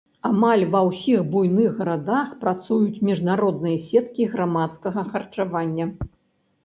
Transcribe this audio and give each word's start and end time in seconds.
Амаль 0.27 0.61
ва 0.75 0.79
ўсіх 0.85 1.19
буйных 1.35 1.69
гарадах 1.81 2.31
працуюць 2.45 3.03
міжнародныя 3.09 3.77
сеткі 3.87 4.23
грамадскага 4.33 5.01
харчавання. 5.15 5.85